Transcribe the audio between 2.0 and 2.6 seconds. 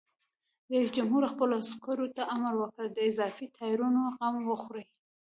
ته امر